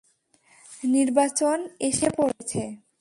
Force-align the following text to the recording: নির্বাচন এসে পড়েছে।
নির্বাচন 0.87 1.57
এসে 1.79 2.07
পড়েছে। 2.17 2.61